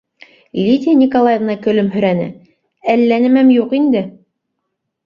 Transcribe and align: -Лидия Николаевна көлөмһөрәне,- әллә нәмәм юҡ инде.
-Лидия 0.63 0.95
Николаевна 1.01 1.57
көлөмһөрәне,- 1.67 2.27
әллә 2.95 3.21
нәмәм 3.27 3.57
юҡ 3.61 3.79
инде. 3.83 4.05